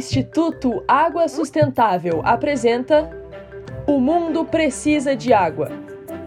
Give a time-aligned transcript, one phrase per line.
[0.00, 3.10] Instituto Água Sustentável apresenta
[3.86, 5.68] O Mundo Precisa de Água,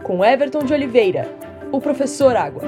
[0.03, 1.35] com Everton de Oliveira,
[1.71, 2.61] o professor Água.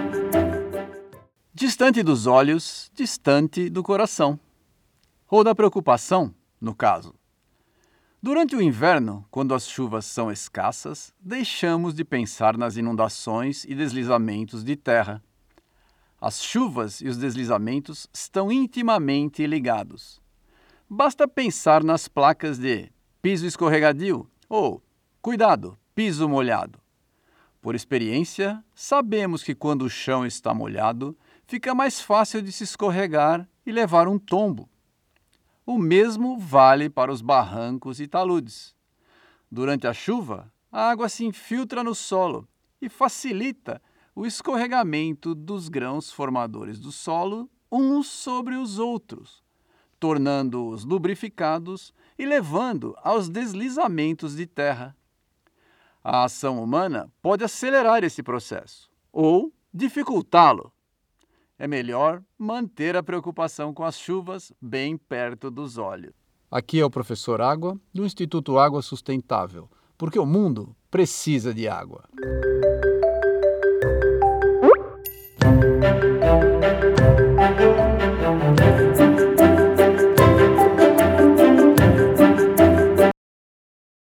[1.53, 4.39] Distante dos olhos, distante do coração.
[5.29, 7.13] Ou da preocupação, no caso.
[8.19, 14.63] Durante o inverno, quando as chuvas são escassas, deixamos de pensar nas inundações e deslizamentos
[14.63, 15.21] de terra.
[16.19, 20.24] As chuvas e os deslizamentos estão intimamente ligados.
[20.87, 24.83] Basta pensar nas placas de piso escorregadio ou
[25.19, 26.79] cuidado, piso molhado.
[27.59, 31.17] Por experiência, sabemos que quando o chão está molhado,
[31.47, 34.69] fica mais fácil de se escorregar e levar um tombo.
[35.65, 38.75] O mesmo vale para os barrancos e taludes.
[39.49, 42.47] Durante a chuva, a água se infiltra no solo
[42.79, 43.81] e facilita
[44.13, 49.44] o escorregamento dos grãos formadores do solo uns sobre os outros
[49.99, 54.95] tornando-os lubrificados e levando aos deslizamentos de terra.
[56.03, 60.71] A ação humana pode acelerar esse processo ou dificultá-lo.
[61.57, 66.13] É melhor manter a preocupação com as chuvas bem perto dos olhos.
[66.51, 72.07] Aqui é o professor Água, do Instituto Água Sustentável, porque o mundo precisa de água.